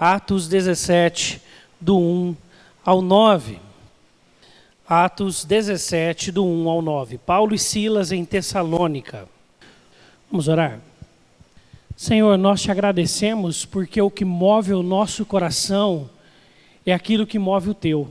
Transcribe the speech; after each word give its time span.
Atos 0.00 0.48
17, 0.48 1.42
do 1.78 1.98
1 1.98 2.34
ao 2.82 3.02
9. 3.02 3.60
Atos 4.88 5.44
17, 5.44 6.32
do 6.32 6.42
1 6.42 6.70
ao 6.70 6.80
9. 6.80 7.18
Paulo 7.18 7.54
e 7.54 7.58
Silas 7.58 8.10
em 8.10 8.24
Tessalônica. 8.24 9.28
Vamos 10.30 10.48
orar? 10.48 10.80
Senhor, 11.94 12.38
nós 12.38 12.62
te 12.62 12.70
agradecemos 12.70 13.66
porque 13.66 14.00
o 14.00 14.10
que 14.10 14.24
move 14.24 14.72
o 14.72 14.82
nosso 14.82 15.26
coração 15.26 16.08
é 16.86 16.94
aquilo 16.94 17.26
que 17.26 17.38
move 17.38 17.68
o 17.68 17.74
teu. 17.74 18.10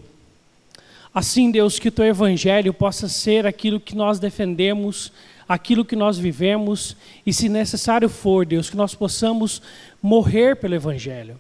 Assim, 1.12 1.50
Deus, 1.50 1.80
que 1.80 1.88
o 1.88 1.92
teu 1.92 2.06
evangelho 2.06 2.72
possa 2.72 3.08
ser 3.08 3.48
aquilo 3.48 3.80
que 3.80 3.96
nós 3.96 4.20
defendemos, 4.20 5.12
aquilo 5.48 5.84
que 5.84 5.96
nós 5.96 6.20
vivemos, 6.20 6.96
e 7.26 7.34
se 7.34 7.50
necessário 7.50 8.08
for, 8.08 8.46
Deus, 8.46 8.70
que 8.70 8.78
nós 8.78 8.94
possamos 8.94 9.60
morrer 10.00 10.56
pelo 10.56 10.76
evangelho. 10.76 11.40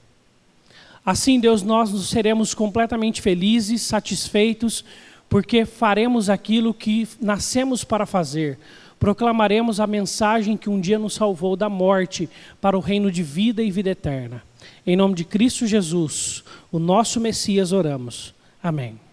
Assim, 1.09 1.39
Deus, 1.39 1.63
nós 1.63 1.91
nos 1.91 2.07
seremos 2.07 2.53
completamente 2.53 3.19
felizes, 3.19 3.81
satisfeitos, 3.81 4.85
porque 5.27 5.65
faremos 5.65 6.29
aquilo 6.29 6.71
que 6.71 7.07
nascemos 7.19 7.83
para 7.83 8.05
fazer. 8.05 8.59
Proclamaremos 8.99 9.79
a 9.79 9.87
mensagem 9.87 10.55
que 10.55 10.69
um 10.69 10.79
dia 10.79 10.99
nos 10.99 11.15
salvou 11.15 11.55
da 11.55 11.67
morte 11.67 12.29
para 12.61 12.77
o 12.77 12.79
reino 12.79 13.11
de 13.11 13.23
vida 13.23 13.63
e 13.63 13.71
vida 13.71 13.89
eterna. 13.89 14.43
Em 14.85 14.95
nome 14.95 15.15
de 15.15 15.23
Cristo 15.25 15.65
Jesus, 15.65 16.43
o 16.71 16.77
nosso 16.77 17.19
Messias, 17.19 17.71
oramos. 17.71 18.31
Amém. 18.61 19.08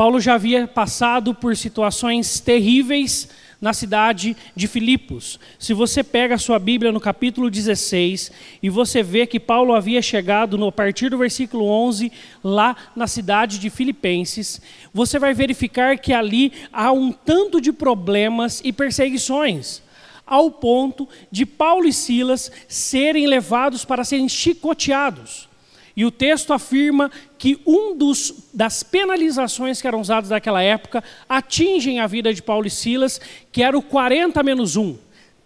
Paulo 0.00 0.18
já 0.18 0.32
havia 0.36 0.66
passado 0.66 1.34
por 1.34 1.54
situações 1.54 2.40
terríveis 2.40 3.28
na 3.60 3.74
cidade 3.74 4.34
de 4.56 4.66
Filipos. 4.66 5.38
Se 5.58 5.74
você 5.74 6.02
pega 6.02 6.36
a 6.36 6.38
sua 6.38 6.58
Bíblia 6.58 6.90
no 6.90 6.98
capítulo 6.98 7.50
16 7.50 8.32
e 8.62 8.70
você 8.70 9.02
vê 9.02 9.26
que 9.26 9.38
Paulo 9.38 9.74
havia 9.74 10.00
chegado 10.00 10.56
no 10.56 10.68
a 10.68 10.72
partir 10.72 11.10
do 11.10 11.18
versículo 11.18 11.66
11 11.66 12.10
lá 12.42 12.74
na 12.96 13.06
cidade 13.06 13.58
de 13.58 13.68
Filipenses, 13.68 14.62
você 14.90 15.18
vai 15.18 15.34
verificar 15.34 15.98
que 15.98 16.14
ali 16.14 16.50
há 16.72 16.90
um 16.90 17.12
tanto 17.12 17.60
de 17.60 17.70
problemas 17.70 18.62
e 18.64 18.72
perseguições 18.72 19.82
ao 20.26 20.50
ponto 20.50 21.06
de 21.30 21.44
Paulo 21.44 21.86
e 21.86 21.92
Silas 21.92 22.50
serem 22.66 23.26
levados 23.26 23.84
para 23.84 24.02
serem 24.02 24.30
chicoteados. 24.30 25.49
E 26.00 26.04
o 26.06 26.10
texto 26.10 26.54
afirma 26.54 27.10
que 27.36 27.60
um 27.66 27.94
dos 27.94 28.32
das 28.54 28.82
penalizações 28.82 29.82
que 29.82 29.86
eram 29.86 30.00
usadas 30.00 30.30
naquela 30.30 30.62
época 30.62 31.04
atingem 31.28 32.00
a 32.00 32.06
vida 32.06 32.32
de 32.32 32.40
Paulo 32.40 32.66
e 32.66 32.70
Silas, 32.70 33.20
que 33.52 33.62
era 33.62 33.76
o 33.76 33.82
40 33.82 34.42
menos 34.42 34.76
1. 34.76 34.96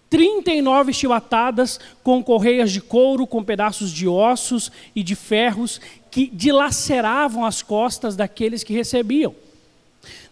39 0.09 0.93
chibatadas 0.93 1.81
com 2.05 2.23
correias 2.23 2.71
de 2.71 2.81
couro, 2.81 3.27
com 3.27 3.43
pedaços 3.43 3.91
de 3.91 4.07
ossos 4.07 4.71
e 4.95 5.03
de 5.03 5.17
ferros 5.17 5.81
que 6.09 6.31
dilaceravam 6.33 7.45
as 7.45 7.61
costas 7.61 8.15
daqueles 8.15 8.63
que 8.63 8.73
recebiam. 8.73 9.35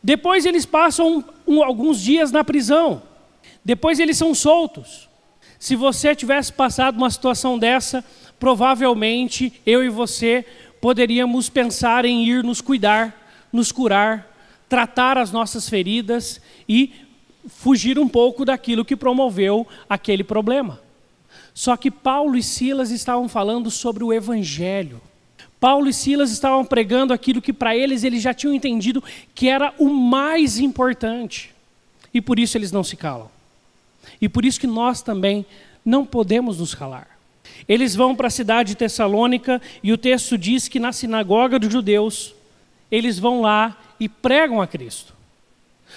Depois 0.01 0.47
eles 0.47 0.65
passam 0.65 1.25
um, 1.45 1.65
alguns 1.65 2.01
dias 2.01 2.31
na 2.31 2.45
prisão. 2.45 3.03
Depois 3.65 3.99
eles 3.99 4.17
são 4.17 4.37
soltos. 4.37 5.09
Se 5.63 5.77
você 5.77 6.13
tivesse 6.13 6.53
passado 6.53 6.97
uma 6.97 7.09
situação 7.09 7.57
dessa, 7.57 8.05
provavelmente 8.37 9.61
eu 9.65 9.85
e 9.85 9.89
você 9.89 10.45
poderíamos 10.81 11.49
pensar 11.49 12.05
em 12.05 12.25
ir 12.25 12.43
nos 12.43 12.61
cuidar, 12.61 13.47
nos 13.53 13.71
curar, 13.71 14.29
tratar 14.69 15.17
as 15.17 15.31
nossas 15.31 15.69
feridas 15.69 16.41
e 16.69 16.93
fugir 17.47 17.97
um 17.97 18.09
pouco 18.09 18.45
daquilo 18.45 18.85
que 18.85 18.97
promoveu 18.97 19.65
aquele 19.89 20.25
problema. 20.25 20.81
Só 21.55 21.77
que 21.77 21.93
Paulo 21.93 22.37
e 22.37 22.43
Silas 22.43 22.91
estavam 22.91 23.29
falando 23.29 23.71
sobre 23.71 24.03
o 24.03 24.13
Evangelho. 24.13 25.01
Paulo 25.61 25.89
e 25.89 25.95
Silas 25.95 26.33
estavam 26.33 26.65
pregando 26.65 27.13
aquilo 27.13 27.41
que 27.41 27.53
para 27.53 27.77
eles 27.77 28.03
eles 28.03 28.21
já 28.21 28.35
tinham 28.35 28.53
entendido 28.53 29.01
que 29.33 29.49
era 29.49 29.73
o 29.79 29.89
mais 29.89 30.59
importante. 30.59 31.55
E 32.13 32.21
por 32.21 32.41
isso 32.41 32.59
eles 32.59 32.73
não 32.73 32.83
se 32.83 32.97
calam. 32.97 33.31
E 34.21 34.29
por 34.29 34.45
isso 34.45 34.61
que 34.61 34.67
nós 34.67 35.03
também 35.03 35.45
não 35.85 36.05
podemos 36.05 36.59
nos 36.59 36.75
calar. 36.75 37.19
Eles 37.69 37.95
vão 37.95 38.15
para 38.15 38.29
a 38.29 38.31
cidade 38.31 38.71
de 38.71 38.77
Tessalônica 38.77 39.61
e 39.83 39.93
o 39.93 39.99
texto 39.99 40.37
diz 40.39 40.69
que 40.69 40.81
na 40.81 40.93
sinagoga 40.93 41.59
dos 41.59 41.73
judeus, 41.73 42.35
eles 42.91 43.19
vão 43.19 43.41
lá 43.41 43.77
e 43.99 44.09
pregam 44.09 44.61
a 44.61 44.67
Cristo. 44.67 45.15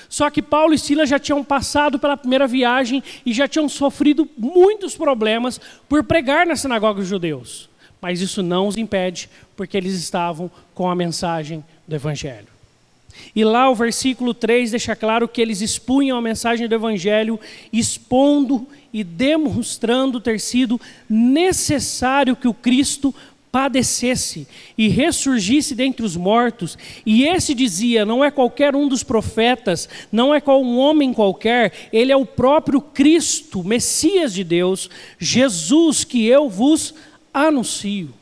Só 0.10 0.30
que 0.30 0.42
Paulo 0.42 0.74
e 0.74 0.78
Silas 0.78 1.10
já 1.10 1.18
tinham 1.18 1.44
passado 1.44 1.98
pela 1.98 2.18
primeira 2.18 2.48
viagem 2.48 3.04
e 3.26 3.34
já 3.34 3.48
tinham 3.48 3.68
sofrido 3.68 4.30
muitos 4.38 4.96
problemas 4.96 5.60
por 5.88 6.04
pregar 6.04 6.46
na 6.46 6.56
sinagoga 6.56 7.00
dos 7.00 7.10
judeus. 7.10 7.70
Mas 8.02 8.22
isso 8.22 8.44
não 8.44 8.68
os 8.68 8.78
impede, 8.78 9.30
porque 9.56 9.76
eles 9.76 9.94
estavam 9.94 10.52
com 10.74 10.90
a 10.90 10.96
mensagem 10.96 11.64
do 11.88 11.96
Evangelho. 11.96 12.55
E 13.36 13.44
lá 13.44 13.70
o 13.70 13.76
versículo 13.76 14.34
3 14.34 14.72
deixa 14.72 14.96
claro 14.96 15.28
que 15.28 15.42
eles 15.42 15.62
expunham 15.62 16.18
a 16.18 16.22
mensagem 16.22 16.68
do 16.68 16.76
Evangelho, 16.76 17.40
expondo 17.72 18.68
e 18.94 19.04
demonstrando 19.04 20.22
ter 20.22 20.40
sido 20.40 20.80
necessário 21.10 22.36
que 22.36 22.48
o 22.48 22.54
Cristo 22.54 23.14
padecesse 23.56 24.46
e 24.78 24.90
ressurgisse 24.90 25.74
dentre 25.74 26.06
os 26.06 26.18
mortos. 26.18 26.78
E 27.06 27.24
esse 27.24 27.54
dizia: 27.54 28.06
não 28.06 28.22
é 28.22 28.30
qualquer 28.30 28.76
um 28.76 28.88
dos 28.88 29.02
profetas, 29.02 29.88
não 30.12 30.36
é 30.36 30.42
um 30.46 30.78
homem 30.78 31.14
qualquer, 31.14 31.72
ele 31.94 32.12
é 32.12 32.18
o 32.18 32.26
próprio 32.26 32.82
Cristo, 32.82 33.64
Messias 33.64 34.34
de 34.34 34.44
Deus, 34.44 34.90
Jesus 35.18 36.04
que 36.04 36.26
eu 36.26 36.50
vos 36.50 36.94
anuncio. 37.34 38.14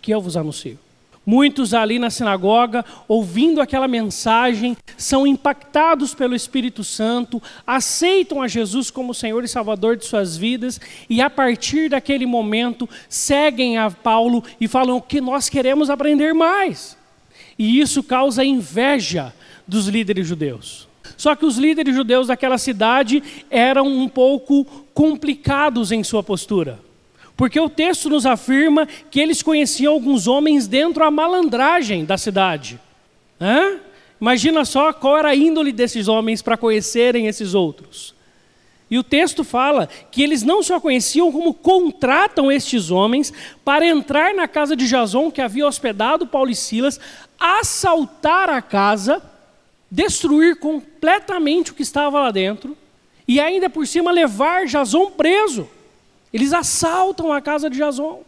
Que 0.00 0.14
eu 0.14 0.20
vos 0.22 0.34
anuncio. 0.34 0.78
Muitos 1.24 1.74
ali 1.74 1.98
na 1.98 2.08
sinagoga, 2.08 2.84
ouvindo 3.06 3.60
aquela 3.60 3.86
mensagem, 3.86 4.76
são 4.96 5.26
impactados 5.26 6.14
pelo 6.14 6.34
Espírito 6.34 6.82
Santo, 6.82 7.42
aceitam 7.66 8.40
a 8.42 8.48
Jesus 8.48 8.90
como 8.90 9.14
Senhor 9.14 9.44
e 9.44 9.48
Salvador 9.48 9.96
de 9.96 10.06
suas 10.06 10.36
vidas 10.36 10.80
e, 11.08 11.20
a 11.20 11.28
partir 11.28 11.90
daquele 11.90 12.24
momento, 12.24 12.88
seguem 13.08 13.76
a 13.76 13.90
Paulo 13.90 14.42
e 14.60 14.66
falam 14.66 15.00
que 15.00 15.20
nós 15.20 15.48
queremos 15.48 15.90
aprender 15.90 16.32
mais. 16.32 16.96
E 17.58 17.78
isso 17.78 18.02
causa 18.02 18.42
inveja 18.42 19.34
dos 19.68 19.86
líderes 19.86 20.26
judeus. 20.26 20.88
Só 21.16 21.36
que 21.36 21.44
os 21.44 21.58
líderes 21.58 21.94
judeus 21.94 22.28
daquela 22.28 22.56
cidade 22.56 23.22
eram 23.50 23.86
um 23.86 24.08
pouco 24.08 24.64
complicados 24.94 25.92
em 25.92 26.02
sua 26.02 26.22
postura. 26.22 26.78
Porque 27.40 27.58
o 27.58 27.70
texto 27.70 28.10
nos 28.10 28.26
afirma 28.26 28.86
que 29.10 29.18
eles 29.18 29.42
conheciam 29.42 29.94
alguns 29.94 30.26
homens 30.26 30.66
dentro 30.66 31.00
da 31.00 31.10
malandragem 31.10 32.04
da 32.04 32.18
cidade. 32.18 32.78
Hã? 33.40 33.78
Imagina 34.20 34.62
só 34.66 34.92
qual 34.92 35.16
era 35.16 35.30
a 35.30 35.34
índole 35.34 35.72
desses 35.72 36.06
homens 36.06 36.42
para 36.42 36.58
conhecerem 36.58 37.28
esses 37.28 37.54
outros. 37.54 38.14
E 38.90 38.98
o 38.98 39.02
texto 39.02 39.42
fala 39.42 39.88
que 40.10 40.22
eles 40.22 40.42
não 40.42 40.62
só 40.62 40.78
conheciam, 40.78 41.32
como 41.32 41.54
contratam 41.54 42.52
estes 42.52 42.90
homens 42.90 43.32
para 43.64 43.86
entrar 43.86 44.34
na 44.34 44.46
casa 44.46 44.76
de 44.76 44.86
Jason, 44.86 45.30
que 45.30 45.40
havia 45.40 45.66
hospedado 45.66 46.26
Paulo 46.26 46.50
e 46.50 46.54
Silas, 46.54 47.00
assaltar 47.38 48.50
a 48.50 48.60
casa, 48.60 49.22
destruir 49.90 50.56
completamente 50.56 51.70
o 51.70 51.74
que 51.74 51.82
estava 51.82 52.20
lá 52.20 52.30
dentro, 52.30 52.76
e 53.26 53.40
ainda 53.40 53.70
por 53.70 53.86
cima 53.86 54.10
levar 54.10 54.66
Jason 54.66 55.10
preso. 55.12 55.79
Eles 56.32 56.52
assaltam 56.52 57.32
a 57.32 57.40
casa 57.40 57.68
de 57.68 57.78
Jason. 57.78 58.22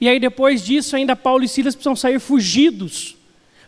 E 0.00 0.08
aí 0.08 0.18
depois 0.18 0.64
disso, 0.64 0.96
ainda 0.96 1.16
Paulo 1.16 1.44
e 1.44 1.48
Silas 1.48 1.74
precisam 1.74 1.96
sair 1.96 2.18
fugidos, 2.20 3.16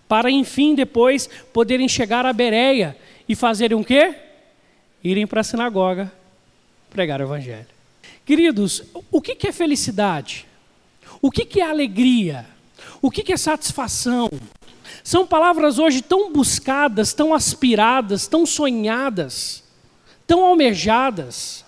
para 0.09 0.31
enfim 0.31 0.75
depois 0.75 1.29
poderem 1.53 1.89
chegar 1.89 2.25
a 2.25 2.33
Bereia 2.33 2.97
e 3.29 3.35
fazerem 3.35 3.77
o 3.77 3.85
quê? 3.85 4.15
Irem 5.03 5.27
para 5.27 5.41
a 5.41 5.45
sinagoga 5.45 6.13
pregar 6.97 7.21
o 7.21 7.25
evangelho. 7.25 7.67
Queridos, 8.25 8.83
o 9.11 9.21
que 9.21 9.47
é 9.47 9.53
felicidade? 9.53 10.47
O 11.21 11.31
que 11.31 11.61
é 11.61 11.65
alegria? 11.65 12.47
O 13.03 13.11
que 13.11 13.31
é 13.31 13.37
satisfação? 13.37 14.31
São 15.05 15.27
palavras 15.27 15.79
hoje 15.79 16.01
tão 16.01 16.33
buscadas, 16.33 17.13
tão 17.13 17.35
aspiradas, 17.35 18.27
tão 18.27 18.47
sonhadas, 18.47 19.63
tão 20.27 20.45
almejadas. 20.45 21.66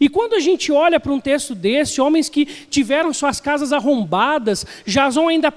E 0.00 0.08
quando 0.08 0.34
a 0.34 0.40
gente 0.40 0.72
olha 0.72 0.98
para 0.98 1.12
um 1.12 1.20
texto 1.20 1.54
desse, 1.54 2.00
homens 2.00 2.28
que 2.28 2.44
tiveram 2.44 3.12
suas 3.12 3.40
casas 3.40 3.72
arrombadas, 3.72 4.66
Jason 4.84 5.28
ainda, 5.28 5.52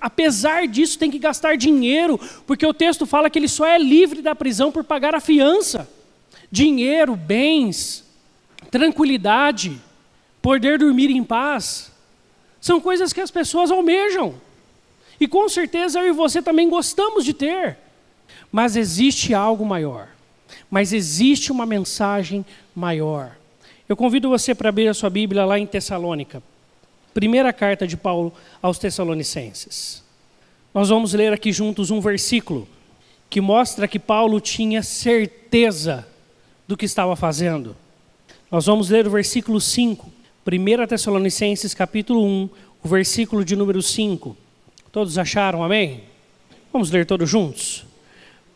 apesar 0.00 0.66
disso, 0.66 0.98
tem 0.98 1.10
que 1.10 1.18
gastar 1.18 1.56
dinheiro, 1.56 2.18
porque 2.46 2.64
o 2.64 2.74
texto 2.74 3.06
fala 3.06 3.28
que 3.28 3.38
ele 3.38 3.48
só 3.48 3.66
é 3.66 3.78
livre 3.78 4.22
da 4.22 4.34
prisão 4.34 4.70
por 4.70 4.84
pagar 4.84 5.14
a 5.14 5.20
fiança. 5.20 5.88
Dinheiro, 6.50 7.16
bens, 7.16 8.04
tranquilidade, 8.70 9.80
poder 10.40 10.78
dormir 10.78 11.10
em 11.10 11.24
paz, 11.24 11.92
são 12.60 12.80
coisas 12.80 13.12
que 13.12 13.20
as 13.20 13.30
pessoas 13.30 13.70
almejam. 13.70 14.34
E 15.20 15.28
com 15.28 15.48
certeza 15.48 16.00
eu 16.00 16.08
e 16.08 16.12
você 16.12 16.40
também 16.40 16.68
gostamos 16.68 17.24
de 17.24 17.34
ter. 17.34 17.78
Mas 18.50 18.76
existe 18.76 19.34
algo 19.34 19.64
maior. 19.66 20.13
Mas 20.70 20.92
existe 20.92 21.52
uma 21.52 21.66
mensagem 21.66 22.44
maior. 22.74 23.36
Eu 23.88 23.96
convido 23.96 24.28
você 24.28 24.54
para 24.54 24.68
abrir 24.68 24.88
a 24.88 24.94
sua 24.94 25.10
Bíblia 25.10 25.44
lá 25.44 25.58
em 25.58 25.66
Tessalônica. 25.66 26.42
Primeira 27.12 27.52
carta 27.52 27.86
de 27.86 27.96
Paulo 27.96 28.32
aos 28.62 28.78
Tessalonicenses. 28.78 30.02
Nós 30.72 30.88
vamos 30.88 31.12
ler 31.14 31.32
aqui 31.32 31.52
juntos 31.52 31.90
um 31.90 32.00
versículo 32.00 32.66
que 33.30 33.40
mostra 33.40 33.86
que 33.86 33.98
Paulo 33.98 34.40
tinha 34.40 34.82
certeza 34.82 36.06
do 36.66 36.76
que 36.76 36.84
estava 36.84 37.14
fazendo. 37.14 37.76
Nós 38.50 38.66
vamos 38.66 38.90
ler 38.90 39.06
o 39.06 39.10
versículo 39.10 39.60
5, 39.60 40.12
1 40.46 40.86
Tessalonicenses 40.86 41.74
capítulo 41.74 42.24
1, 42.24 42.50
o 42.82 42.88
versículo 42.88 43.44
de 43.44 43.56
número 43.56 43.82
5. 43.82 44.36
Todos 44.90 45.18
acharam, 45.18 45.62
amém? 45.62 46.04
Vamos 46.72 46.90
ler 46.90 47.06
todos 47.06 47.28
juntos? 47.28 47.84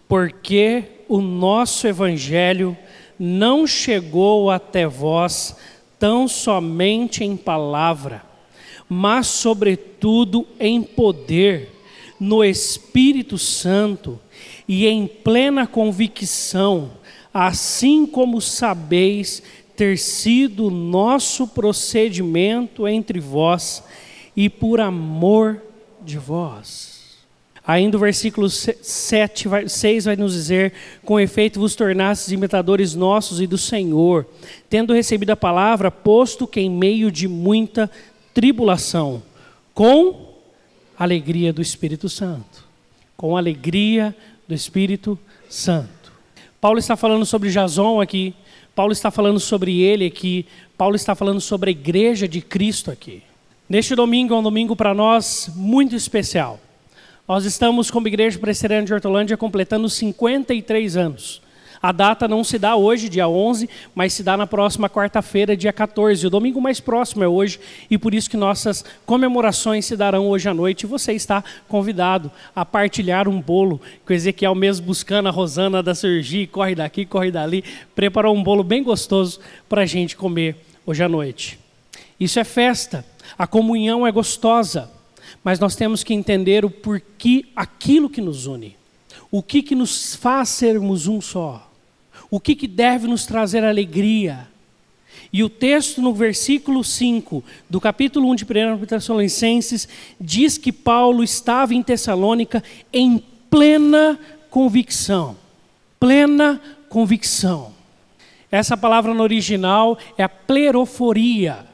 Porque 0.09 0.85
o 1.09 1.21
nosso 1.21 1.87
evangelho 1.87 2.77
não 3.19 3.67
chegou 3.67 4.51
até 4.51 4.87
vós 4.87 5.57
tão 5.99 6.27
somente 6.27 7.25
em 7.25 7.37
palavra, 7.37 8.23
mas 8.89 9.27
sobretudo 9.27 10.47
em 10.59 10.83
poder, 10.83 11.73
no 12.19 12.43
Espírito 12.45 13.39
Santo 13.39 14.19
e 14.67 14.87
em 14.87 15.07
plena 15.07 15.67
convicção, 15.67 16.93
assim 17.33 18.07
como 18.07 18.41
sabeis 18.41 19.43
ter 19.77 19.97
sido 19.97 20.71
nosso 20.71 21.47
procedimento 21.47 22.89
entre 22.89 23.21
vós 23.21 23.83
e 24.37 24.49
por 24.49 24.81
amor 24.81 25.63
de 26.03 26.19
vós. 26.19 26.98
Ainda 27.69 27.99
o 27.99 28.01
versículo 28.01 28.49
7, 28.49 29.47
6 29.69 30.07
vai 30.07 30.17
nos 30.17 30.33
dizer: 30.33 30.73
Com 31.05 31.21
efeito 31.21 31.61
vos 31.61 31.75
tornastes 31.75 32.33
imitadores 32.33 32.95
nossos 32.95 33.43
e 33.43 33.47
do 33.47 33.59
Senhor, 33.59 34.25
tendo 34.71 34.95
recebido 34.95 35.33
a 35.33 35.37
palavra, 35.37 35.91
posto 35.91 36.47
que 36.47 36.61
em 36.61 36.71
meio 36.71 37.13
de 37.13 37.29
muita 37.29 37.91
tribulação, 38.33 39.23
com 39.75 40.33
alegria 40.99 41.53
do 41.53 41.61
Espírito 41.61 42.09
Santo. 42.09 42.65
Com 43.19 43.37
alegria 43.37 44.17
do 44.49 44.55
Espírito 44.55 45.19
Santo. 45.51 46.11
Paulo 46.59 46.79
está 46.79 46.97
falando 46.97 47.27
sobre 47.27 47.51
Jason 47.51 48.01
aqui, 48.01 48.35
Paulo 48.75 48.93
está 48.93 49.11
falando 49.11 49.39
sobre 49.39 49.83
ele 49.83 50.07
aqui, 50.07 50.47
Paulo 50.79 50.97
está 50.97 51.15
falando 51.15 51.41
sobre 51.41 51.69
a 51.69 51.73
igreja 51.73 52.27
de 52.27 52.41
Cristo 52.41 52.91
aqui. 52.91 53.23
Neste 53.69 53.95
domingo 53.95 54.33
é 54.33 54.39
um 54.39 54.43
domingo 54.43 54.75
para 54.75 54.95
nós 54.95 55.51
muito 55.55 55.95
especial. 55.95 56.59
Nós 57.29 57.45
estamos, 57.45 57.91
como 57.91 58.09
Igreja 58.09 58.39
Presbiteriana 58.39 58.87
de 58.87 58.95
Hortolândia, 58.95 59.37
completando 59.37 59.87
53 59.87 60.97
anos. 60.97 61.43
A 61.81 61.93
data 61.93 62.27
não 62.27 62.43
se 62.43 62.59
dá 62.59 62.75
hoje, 62.75 63.07
dia 63.07 63.29
11, 63.29 63.69
mas 63.95 64.15
se 64.15 64.23
dá 64.23 64.35
na 64.35 64.47
próxima 64.47 64.89
quarta-feira, 64.89 65.55
dia 65.55 65.71
14. 65.71 66.27
O 66.27 66.31
domingo 66.31 66.59
mais 66.59 66.81
próximo 66.81 67.23
é 67.23 67.29
hoje 67.29 67.61
e 67.91 67.99
por 67.99 68.15
isso 68.15 68.31
que 68.31 68.37
nossas 68.39 68.83
comemorações 69.05 69.85
se 69.85 69.95
darão 69.95 70.27
hoje 70.27 70.49
à 70.49 70.55
noite. 70.55 70.87
Você 70.87 71.13
está 71.13 71.45
convidado 71.69 72.33
a 72.57 72.65
partilhar 72.65 73.29
um 73.29 73.43
bolo 73.43 73.79
que 74.07 74.15
o 74.15 74.17
Ezequiel 74.17 74.55
mesmo 74.55 74.87
buscando 74.87 75.29
a 75.29 75.31
Rosana 75.31 75.83
da 75.83 75.95
Sergi, 75.95 76.47
corre 76.47 76.75
daqui, 76.75 77.05
corre 77.05 77.31
dali, 77.31 77.63
preparou 77.95 78.35
um 78.35 78.43
bolo 78.43 78.65
bem 78.65 78.83
gostoso 78.83 79.39
para 79.69 79.83
a 79.83 79.87
gente 79.87 80.17
comer 80.17 80.57
hoje 80.87 81.05
à 81.05 81.09
noite. 81.11 81.59
Isso 82.19 82.41
é 82.41 82.45
festa, 82.45 83.05
a 83.39 83.47
comunhão 83.47 84.07
é 84.07 84.11
gostosa 84.11 84.97
mas 85.43 85.59
nós 85.59 85.77
temos 85.77 86.03
que 86.03 86.15
entender 86.15 86.65
o 86.65 86.71
porquê, 86.71 87.47
aquilo 87.55 88.11
que 88.11 88.21
nos 88.21 88.47
une, 88.47 88.77
o 89.31 89.43
que, 89.43 89.63
que 89.63 89.75
nos 89.75 90.15
faz 90.15 90.49
sermos 90.49 91.07
um 91.07 91.21
só, 91.21 91.71
o 92.31 92.41
que, 92.41 92.55
que 92.55 92.67
deve 92.67 93.07
nos 93.07 93.27
trazer 93.27 93.65
alegria. 93.65 94.49
E 95.33 95.45
o 95.45 95.49
texto 95.49 96.01
no 96.01 96.15
versículo 96.15 96.83
5 96.83 97.45
do 97.69 97.81
capítulo 97.81 98.31
1 98.31 98.35
de 98.37 98.45
1 98.45 98.87
Tessalonicenses 98.87 99.89
diz 100.19 100.57
que 100.57 100.73
Paulo 100.73 101.23
estava 101.23 101.75
em 101.75 101.83
Tessalônica 101.83 102.63
em 102.93 103.23
plena 103.51 104.19
convicção. 104.49 105.37
Plena 106.01 106.61
convicção. 106.89 107.73
Essa 108.51 108.77
palavra 108.77 109.13
no 109.13 109.23
original 109.23 109.99
é 110.17 110.23
a 110.23 110.29
pleroforia 110.29 111.68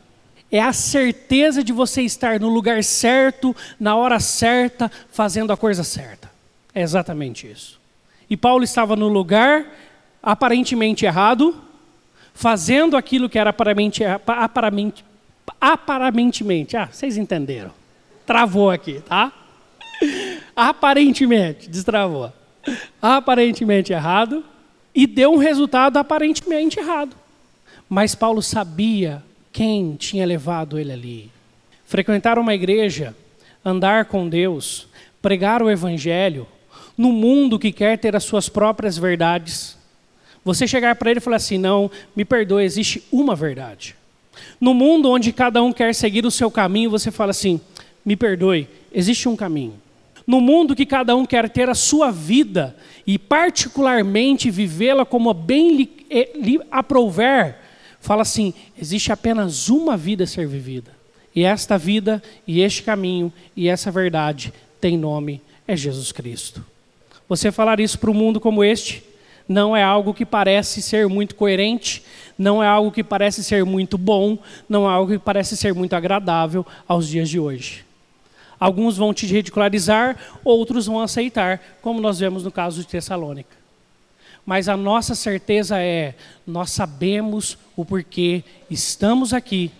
é 0.50 0.60
a 0.60 0.72
certeza 0.72 1.64
de 1.64 1.72
você 1.72 2.02
estar 2.02 2.38
no 2.38 2.48
lugar 2.48 2.82
certo, 2.84 3.54
na 3.78 3.96
hora 3.96 4.20
certa, 4.20 4.90
fazendo 5.10 5.52
a 5.52 5.56
coisa 5.56 5.82
certa. 5.82 6.30
É 6.74 6.82
exatamente 6.82 7.50
isso. 7.50 7.80
E 8.28 8.36
Paulo 8.36 8.64
estava 8.64 8.96
no 8.96 9.08
lugar 9.08 9.66
aparentemente 10.22 11.04
errado, 11.04 11.54
fazendo 12.32 12.96
aquilo 12.96 13.28
que 13.28 13.38
era 13.38 13.50
aparentemente, 13.50 14.04
aparentemente, 14.26 15.04
aparentemente, 15.60 16.76
ah, 16.76 16.88
vocês 16.90 17.16
entenderam. 17.16 17.70
Travou 18.26 18.70
aqui, 18.70 19.00
tá? 19.00 19.32
Aparentemente, 20.56 21.68
destravou. 21.68 22.32
Aparentemente 23.00 23.92
errado 23.92 24.42
e 24.94 25.06
deu 25.06 25.32
um 25.32 25.36
resultado 25.36 25.98
aparentemente 25.98 26.78
errado. 26.78 27.14
Mas 27.88 28.14
Paulo 28.14 28.40
sabia 28.40 29.22
quem 29.54 29.94
tinha 29.94 30.26
levado 30.26 30.80
ele 30.80 30.92
ali. 30.92 31.30
Frequentar 31.86 32.40
uma 32.40 32.52
igreja, 32.52 33.14
andar 33.64 34.06
com 34.06 34.28
Deus, 34.28 34.88
pregar 35.22 35.62
o 35.62 35.70
Evangelho, 35.70 36.44
no 36.98 37.12
mundo 37.12 37.56
que 37.56 37.70
quer 37.70 37.96
ter 37.96 38.16
as 38.16 38.24
suas 38.24 38.48
próprias 38.48 38.98
verdades. 38.98 39.78
Você 40.44 40.66
chegar 40.66 40.96
para 40.96 41.08
ele 41.08 41.18
e 41.18 41.22
falar 41.22 41.36
assim: 41.36 41.56
não, 41.56 41.88
me 42.16 42.24
perdoe, 42.24 42.64
existe 42.64 43.04
uma 43.12 43.36
verdade. 43.36 43.94
No 44.60 44.74
mundo 44.74 45.08
onde 45.08 45.32
cada 45.32 45.62
um 45.62 45.72
quer 45.72 45.94
seguir 45.94 46.26
o 46.26 46.32
seu 46.32 46.50
caminho, 46.50 46.90
você 46.90 47.12
fala 47.12 47.30
assim: 47.30 47.60
me 48.04 48.16
perdoe, 48.16 48.68
existe 48.92 49.28
um 49.28 49.36
caminho. 49.36 49.80
No 50.26 50.40
mundo 50.40 50.74
que 50.74 50.84
cada 50.84 51.14
um 51.14 51.24
quer 51.24 51.48
ter 51.48 51.68
a 51.70 51.74
sua 51.74 52.10
vida 52.10 52.74
e, 53.06 53.20
particularmente, 53.20 54.50
vivê-la 54.50 55.04
como 55.04 55.32
bem 55.32 55.76
lhe, 55.76 56.06
eh, 56.10 56.32
aprouver, 56.72 57.58
fala 58.04 58.22
assim: 58.22 58.52
existe 58.80 59.10
apenas 59.10 59.68
uma 59.68 59.96
vida 59.96 60.24
a 60.24 60.26
ser 60.26 60.46
vivida. 60.46 60.92
E 61.34 61.42
esta 61.42 61.76
vida, 61.76 62.22
e 62.46 62.60
este 62.60 62.82
caminho, 62.82 63.32
e 63.56 63.68
essa 63.68 63.90
verdade 63.90 64.52
tem 64.80 64.96
nome, 64.96 65.40
é 65.66 65.76
Jesus 65.76 66.12
Cristo. 66.12 66.64
Você 67.28 67.50
falar 67.50 67.80
isso 67.80 67.98
para 67.98 68.10
um 68.10 68.14
mundo 68.14 68.38
como 68.38 68.62
este 68.62 69.02
não 69.48 69.76
é 69.76 69.82
algo 69.82 70.14
que 70.14 70.24
parece 70.24 70.80
ser 70.80 71.08
muito 71.08 71.34
coerente, 71.34 72.02
não 72.38 72.62
é 72.62 72.66
algo 72.66 72.92
que 72.92 73.02
parece 73.02 73.42
ser 73.42 73.64
muito 73.64 73.98
bom, 73.98 74.38
não 74.68 74.88
é 74.88 74.92
algo 74.94 75.12
que 75.12 75.18
parece 75.18 75.56
ser 75.56 75.74
muito 75.74 75.94
agradável 75.94 76.64
aos 76.86 77.08
dias 77.08 77.28
de 77.28 77.40
hoje. 77.40 77.84
Alguns 78.60 78.96
vão 78.96 79.12
te 79.12 79.26
ridicularizar, 79.26 80.16
outros 80.44 80.86
vão 80.86 81.00
aceitar, 81.00 81.60
como 81.82 82.00
nós 82.00 82.18
vemos 82.20 82.44
no 82.44 82.50
caso 82.50 82.80
de 82.80 82.86
Tessalônica 82.86 83.63
mas 84.44 84.68
a 84.68 84.76
nossa 84.76 85.14
certeza 85.14 85.80
é: 85.80 86.14
nós 86.46 86.70
sabemos 86.70 87.58
o 87.76 87.84
porquê 87.84 88.42
estamos 88.70 89.32
aqui, 89.32 89.70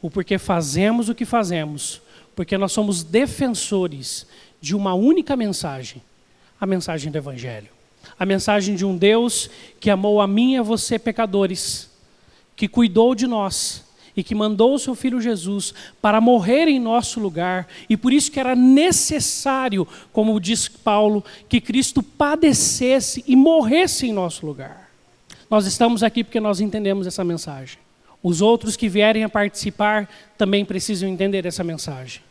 o 0.00 0.10
porquê 0.10 0.38
fazemos 0.38 1.08
o 1.08 1.14
que 1.14 1.24
fazemos, 1.24 2.00
porque 2.34 2.58
nós 2.58 2.72
somos 2.72 3.02
defensores 3.02 4.26
de 4.60 4.74
uma 4.74 4.94
única 4.94 5.36
mensagem 5.36 6.02
a 6.64 6.66
mensagem 6.66 7.12
do 7.12 7.18
Evangelho. 7.18 7.68
A 8.18 8.24
mensagem 8.24 8.74
de 8.74 8.84
um 8.86 8.96
Deus 8.96 9.50
que 9.78 9.90
amou 9.90 10.20
a 10.20 10.26
mim 10.26 10.54
e 10.54 10.58
a 10.58 10.62
você, 10.62 10.98
pecadores, 10.98 11.90
que 12.56 12.68
cuidou 12.68 13.14
de 13.14 13.26
nós, 13.26 13.84
e 14.16 14.22
que 14.22 14.34
mandou 14.34 14.74
o 14.74 14.78
seu 14.78 14.94
filho 14.94 15.20
Jesus 15.20 15.74
para 16.00 16.20
morrer 16.20 16.68
em 16.68 16.78
nosso 16.78 17.18
lugar, 17.18 17.66
e 17.88 17.96
por 17.96 18.12
isso 18.12 18.30
que 18.30 18.38
era 18.38 18.54
necessário, 18.54 19.86
como 20.12 20.38
diz 20.40 20.68
Paulo, 20.68 21.24
que 21.48 21.60
Cristo 21.60 22.02
padecesse 22.02 23.24
e 23.26 23.34
morresse 23.34 24.06
em 24.06 24.12
nosso 24.12 24.46
lugar. 24.46 24.90
Nós 25.50 25.66
estamos 25.66 26.02
aqui 26.02 26.22
porque 26.22 26.40
nós 26.40 26.60
entendemos 26.60 27.06
essa 27.06 27.24
mensagem. 27.24 27.78
Os 28.22 28.40
outros 28.40 28.76
que 28.76 28.88
vierem 28.88 29.24
a 29.24 29.28
participar 29.28 30.08
também 30.38 30.64
precisam 30.64 31.08
entender 31.08 31.44
essa 31.44 31.62
mensagem. 31.62 32.22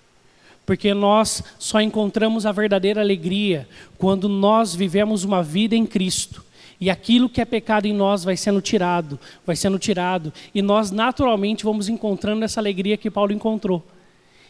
Porque 0.65 0.93
nós 0.93 1.43
só 1.59 1.81
encontramos 1.81 2.45
a 2.45 2.51
verdadeira 2.51 3.01
alegria 3.01 3.67
quando 3.97 4.27
nós 4.27 4.73
vivemos 4.73 5.23
uma 5.23 5.43
vida 5.43 5.75
em 5.75 5.85
Cristo 5.85 6.43
e 6.79 6.89
aquilo 6.89 7.29
que 7.29 7.41
é 7.41 7.45
pecado 7.45 7.85
em 7.85 7.93
nós 7.93 8.23
vai 8.23 8.35
sendo 8.35 8.61
tirado, 8.61 9.19
vai 9.45 9.55
sendo 9.55 9.79
tirado. 9.79 10.33
E 10.53 10.61
nós 10.61 10.91
naturalmente 10.91 11.63
vamos 11.63 11.89
encontrando 11.89 12.43
essa 12.43 12.59
alegria 12.59 12.97
que 12.97 13.11
Paulo 13.11 13.31
encontrou. 13.31 13.85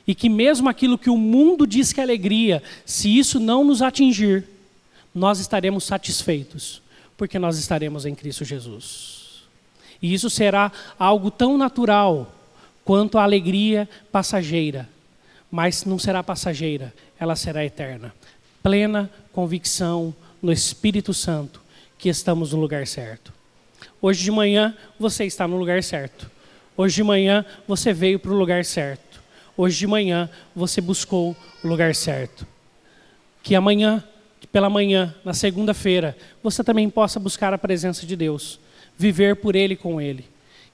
E 0.07 0.13
que 0.13 0.29
mesmo 0.29 0.67
aquilo 0.67 0.97
que 0.97 1.09
o 1.09 1.17
mundo 1.17 1.65
diz 1.65 1.93
que 1.93 1.99
é 1.99 2.03
alegria, 2.03 2.61
se 2.85 3.17
isso 3.17 3.39
não 3.39 3.63
nos 3.63 3.81
atingir, 3.81 4.45
nós 5.13 5.39
estaremos 5.39 5.83
satisfeitos, 5.83 6.81
porque 7.15 7.37
nós 7.37 7.57
estaremos 7.57 8.05
em 8.05 8.15
Cristo 8.15 8.43
Jesus. 8.43 9.43
E 10.01 10.13
isso 10.13 10.29
será 10.29 10.71
algo 10.99 11.31
tão 11.31 11.57
natural 11.57 12.33
quanto 12.83 13.17
a 13.17 13.23
alegria 13.23 13.87
passageira, 14.11 14.89
mas 15.49 15.85
não 15.85 15.97
será 15.97 16.21
passageira, 16.21 16.93
ela 17.17 17.35
será 17.35 17.63
eterna. 17.63 18.13
Plena 18.61 19.09
convicção 19.31 20.13
no 20.41 20.51
Espírito 20.51 21.13
Santo 21.13 21.62
que 22.03 22.09
estamos 22.09 22.51
no 22.51 22.59
lugar 22.59 22.85
certo. 22.85 23.31
Hoje 24.01 24.25
de 24.25 24.29
manhã 24.29 24.75
você 24.99 25.23
está 25.23 25.47
no 25.47 25.55
lugar 25.55 25.81
certo. 25.81 26.29
Hoje 26.75 26.95
de 26.95 27.03
manhã 27.03 27.45
você 27.65 27.93
veio 27.93 28.19
para 28.19 28.33
o 28.33 28.37
lugar 28.37 28.65
certo. 28.65 29.23
hoje 29.55 29.79
de 29.79 29.87
manhã 29.87 30.29
você 30.53 30.81
buscou 30.81 31.33
o 31.63 31.67
lugar 31.67 31.95
certo. 31.95 32.45
Que 33.41 33.55
amanhã, 33.55 34.03
pela 34.51 34.69
manhã, 34.69 35.15
na 35.23 35.33
segunda-feira, 35.33 36.17
você 36.43 36.61
também 36.61 36.89
possa 36.89 37.21
buscar 37.21 37.53
a 37.53 37.57
presença 37.57 38.05
de 38.05 38.17
Deus, 38.17 38.59
viver 38.97 39.37
por 39.37 39.55
Ele 39.55 39.77
com 39.77 40.01
Ele. 40.01 40.25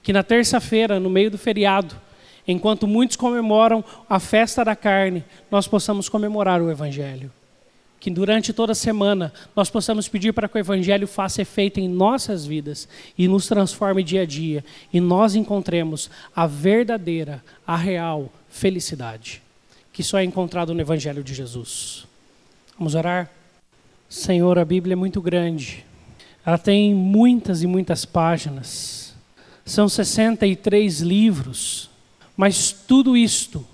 Que 0.02 0.12
na 0.12 0.24
terça-feira, 0.24 0.98
no 0.98 1.08
meio 1.08 1.30
do 1.30 1.38
feriado, 1.38 1.94
enquanto 2.44 2.88
muitos 2.88 3.16
comemoram 3.16 3.84
a 4.08 4.18
festa 4.18 4.64
da 4.64 4.74
carne, 4.74 5.24
nós 5.48 5.68
possamos 5.68 6.08
comemorar 6.08 6.60
o 6.60 6.72
Evangelho 6.72 7.30
que 8.00 8.10
durante 8.10 8.52
toda 8.52 8.72
a 8.72 8.74
semana 8.74 9.32
nós 9.54 9.70
possamos 9.70 10.08
pedir 10.08 10.32
para 10.32 10.48
que 10.48 10.56
o 10.56 10.58
Evangelho 10.58 11.06
faça 11.06 11.42
efeito 11.42 11.78
em 11.78 11.88
nossas 11.88 12.44
vidas 12.44 12.88
e 13.16 13.28
nos 13.28 13.46
transforme 13.46 14.02
dia 14.02 14.22
a 14.22 14.26
dia 14.26 14.64
e 14.92 14.98
nós 15.00 15.36
encontremos 15.36 16.10
a 16.34 16.46
verdadeira, 16.46 17.44
a 17.66 17.76
real 17.76 18.32
felicidade 18.48 19.42
que 19.92 20.02
só 20.02 20.18
é 20.18 20.24
encontrado 20.24 20.72
no 20.72 20.80
Evangelho 20.80 21.22
de 21.22 21.34
Jesus. 21.34 22.06
Vamos 22.78 22.94
orar? 22.94 23.30
Senhor, 24.08 24.58
a 24.58 24.64
Bíblia 24.64 24.94
é 24.94 24.96
muito 24.96 25.20
grande. 25.20 25.84
Ela 26.44 26.58
tem 26.58 26.94
muitas 26.94 27.62
e 27.62 27.66
muitas 27.66 28.04
páginas. 28.04 29.14
São 29.64 29.88
63 29.88 31.00
livros. 31.00 31.90
Mas 32.36 32.72
tudo 32.72 33.16
isto 33.16 33.66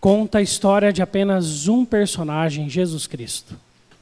conta 0.00 0.38
a 0.38 0.42
história 0.42 0.92
de 0.92 1.00
apenas 1.00 1.68
um 1.68 1.84
personagem, 1.84 2.68
Jesus 2.68 3.06
Cristo. 3.06 3.56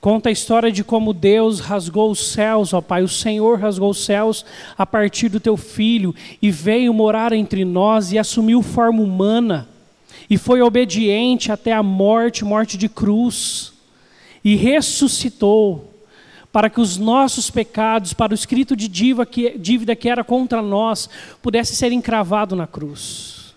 Conta 0.07 0.29
a 0.29 0.33
história 0.33 0.71
de 0.71 0.85
como 0.85 1.13
Deus 1.13 1.59
rasgou 1.59 2.13
os 2.13 2.29
céus, 2.29 2.73
ó 2.73 2.81
Pai, 2.81 3.03
o 3.03 3.09
Senhor 3.09 3.59
rasgou 3.59 3.91
os 3.91 4.05
céus 4.05 4.47
a 4.79 4.87
partir 4.87 5.29
do 5.29 5.41
teu 5.41 5.57
filho 5.57 6.15
e 6.41 6.49
veio 6.49 6.95
morar 6.95 7.33
entre 7.33 7.65
nós 7.65 8.13
e 8.13 8.19
assumiu 8.19 8.63
forma 8.63 9.03
humana. 9.03 9.69
E 10.31 10.39
foi 10.39 10.63
obediente 10.63 11.51
até 11.51 11.73
a 11.73 11.83
morte, 11.83 12.45
morte 12.45 12.79
de 12.79 12.89
cruz, 12.89 13.73
e 14.45 14.55
ressuscitou 14.55 15.93
para 16.53 16.71
que 16.71 16.81
os 16.81 16.97
nossos 16.97 17.51
pecados, 17.51 18.13
para 18.13 18.31
o 18.31 18.37
escrito 18.37 18.77
de 18.77 18.87
dívida 18.87 19.97
que 19.97 20.09
era 20.09 20.23
contra 20.23 20.63
nós, 20.63 21.11
pudesse 21.43 21.75
ser 21.75 21.91
encravado 21.91 22.55
na 22.55 22.69
cruz. 22.69 23.57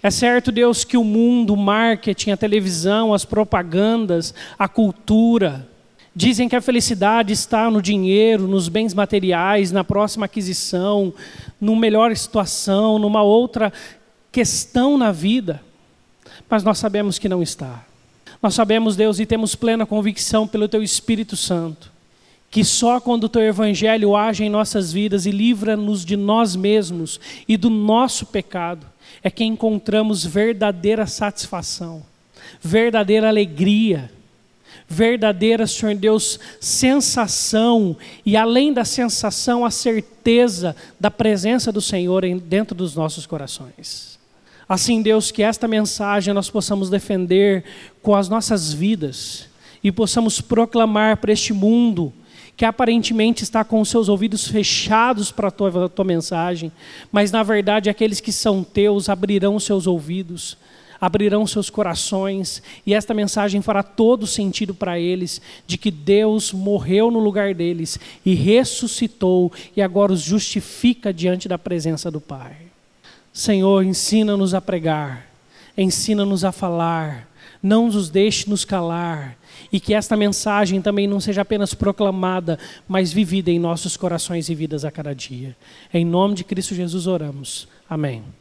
É 0.00 0.08
certo, 0.08 0.52
Deus, 0.52 0.84
que 0.84 0.96
o 0.96 1.02
mundo, 1.02 1.54
o 1.54 1.56
marketing, 1.56 2.30
a 2.30 2.36
televisão, 2.36 3.12
as 3.12 3.24
propagandas, 3.24 4.32
a 4.56 4.68
cultura, 4.68 5.68
Dizem 6.14 6.48
que 6.48 6.56
a 6.56 6.60
felicidade 6.60 7.32
está 7.32 7.70
no 7.70 7.80
dinheiro, 7.80 8.48
nos 8.48 8.68
bens 8.68 8.92
materiais, 8.92 9.70
na 9.70 9.84
próxima 9.84 10.26
aquisição, 10.26 11.14
numa 11.60 11.80
melhor 11.80 12.14
situação, 12.16 12.98
numa 12.98 13.22
outra 13.22 13.72
questão 14.32 14.98
na 14.98 15.12
vida. 15.12 15.62
Mas 16.48 16.64
nós 16.64 16.78
sabemos 16.78 17.18
que 17.18 17.28
não 17.28 17.42
está. 17.42 17.84
Nós 18.42 18.54
sabemos, 18.54 18.96
Deus, 18.96 19.20
e 19.20 19.26
temos 19.26 19.54
plena 19.54 19.86
convicção 19.86 20.48
pelo 20.48 20.66
Teu 20.66 20.82
Espírito 20.82 21.36
Santo, 21.36 21.92
que 22.50 22.64
só 22.64 22.98
quando 23.00 23.24
o 23.24 23.28
Teu 23.28 23.42
Evangelho 23.42 24.16
age 24.16 24.42
em 24.42 24.50
nossas 24.50 24.92
vidas 24.92 25.26
e 25.26 25.30
livra-nos 25.30 26.04
de 26.04 26.16
nós 26.16 26.56
mesmos 26.56 27.20
e 27.46 27.56
do 27.56 27.70
nosso 27.70 28.26
pecado, 28.26 28.84
é 29.22 29.30
que 29.30 29.44
encontramos 29.44 30.24
verdadeira 30.24 31.06
satisfação, 31.06 32.02
verdadeira 32.60 33.28
alegria 33.28 34.10
verdadeira, 34.88 35.66
Senhor 35.66 35.94
Deus, 35.94 36.38
sensação 36.60 37.96
e 38.26 38.36
além 38.36 38.72
da 38.72 38.84
sensação, 38.84 39.64
a 39.64 39.70
certeza 39.70 40.74
da 40.98 41.10
presença 41.10 41.70
do 41.70 41.80
Senhor 41.80 42.24
dentro 42.40 42.74
dos 42.74 42.94
nossos 42.94 43.26
corações. 43.26 44.18
Assim, 44.68 45.02
Deus, 45.02 45.30
que 45.30 45.42
esta 45.42 45.66
mensagem 45.66 46.32
nós 46.32 46.48
possamos 46.48 46.90
defender 46.90 47.64
com 48.02 48.14
as 48.14 48.28
nossas 48.28 48.72
vidas 48.72 49.48
e 49.82 49.90
possamos 49.90 50.40
proclamar 50.40 51.16
para 51.16 51.32
este 51.32 51.52
mundo 51.52 52.12
que 52.56 52.64
aparentemente 52.64 53.42
está 53.42 53.64
com 53.64 53.80
os 53.80 53.88
seus 53.88 54.08
ouvidos 54.08 54.46
fechados 54.46 55.32
para 55.32 55.48
a 55.48 55.50
tua, 55.50 55.88
tua 55.88 56.04
mensagem, 56.04 56.70
mas 57.10 57.32
na 57.32 57.42
verdade 57.42 57.88
aqueles 57.88 58.20
que 58.20 58.30
são 58.30 58.62
teus 58.62 59.08
abrirão 59.08 59.56
os 59.56 59.64
seus 59.64 59.86
ouvidos 59.86 60.58
abrirão 61.00 61.46
seus 61.46 61.70
corações 61.70 62.62
e 62.84 62.92
esta 62.92 63.14
mensagem 63.14 63.62
fará 63.62 63.82
todo 63.82 64.26
sentido 64.26 64.74
para 64.74 64.98
eles 64.98 65.40
de 65.66 65.78
que 65.78 65.90
Deus 65.90 66.52
morreu 66.52 67.10
no 67.10 67.18
lugar 67.18 67.54
deles 67.54 67.98
e 68.24 68.34
ressuscitou 68.34 69.52
e 69.76 69.80
agora 69.80 70.12
os 70.12 70.20
justifica 70.20 71.12
diante 71.12 71.48
da 71.48 71.58
presença 71.58 72.10
do 72.10 72.20
Pai. 72.20 72.56
Senhor, 73.32 73.84
ensina-nos 73.84 74.54
a 74.54 74.60
pregar, 74.60 75.26
ensina-nos 75.78 76.44
a 76.44 76.52
falar, 76.52 77.28
não 77.62 77.86
nos 77.86 78.10
deixe 78.10 78.48
nos 78.48 78.64
calar 78.64 79.38
e 79.72 79.78
que 79.78 79.94
esta 79.94 80.16
mensagem 80.16 80.82
também 80.82 81.06
não 81.06 81.20
seja 81.20 81.42
apenas 81.42 81.74
proclamada, 81.74 82.58
mas 82.88 83.12
vivida 83.12 83.50
em 83.50 83.58
nossos 83.58 83.96
corações 83.96 84.48
e 84.48 84.54
vidas 84.54 84.84
a 84.84 84.90
cada 84.90 85.14
dia. 85.14 85.56
Em 85.92 86.04
nome 86.04 86.34
de 86.34 86.44
Cristo 86.44 86.74
Jesus 86.74 87.06
oramos. 87.06 87.68
Amém. 87.88 88.39